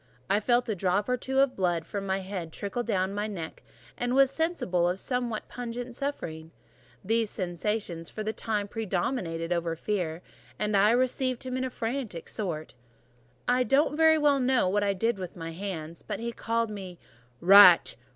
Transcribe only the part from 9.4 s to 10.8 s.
over fear, and